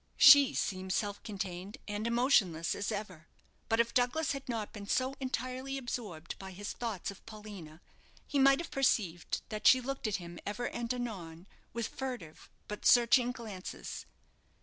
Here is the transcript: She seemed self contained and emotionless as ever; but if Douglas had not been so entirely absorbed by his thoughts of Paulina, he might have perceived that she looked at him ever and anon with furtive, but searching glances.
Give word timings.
She 0.17 0.55
seemed 0.55 0.91
self 0.93 1.21
contained 1.21 1.77
and 1.87 2.07
emotionless 2.07 2.73
as 2.73 2.91
ever; 2.91 3.27
but 3.69 3.79
if 3.79 3.93
Douglas 3.93 4.31
had 4.31 4.49
not 4.49 4.73
been 4.73 4.87
so 4.87 5.13
entirely 5.19 5.77
absorbed 5.77 6.39
by 6.39 6.53
his 6.53 6.73
thoughts 6.73 7.11
of 7.11 7.23
Paulina, 7.27 7.81
he 8.25 8.39
might 8.39 8.57
have 8.59 8.71
perceived 8.71 9.43
that 9.49 9.67
she 9.67 9.79
looked 9.79 10.07
at 10.07 10.15
him 10.15 10.39
ever 10.43 10.65
and 10.69 10.91
anon 10.91 11.45
with 11.71 11.87
furtive, 11.87 12.49
but 12.67 12.83
searching 12.83 13.31
glances. 13.31 14.07